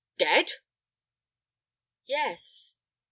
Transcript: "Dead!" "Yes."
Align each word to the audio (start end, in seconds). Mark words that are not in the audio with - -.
"Dead!" 0.17 0.53
"Yes." 2.07 2.73